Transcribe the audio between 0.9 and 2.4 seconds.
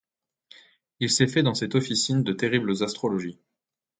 Il s’est fait dans cette officine de